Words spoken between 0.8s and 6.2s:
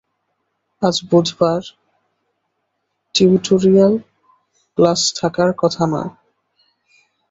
আজ বুধবার, tutorial class থাকার কথা নয়।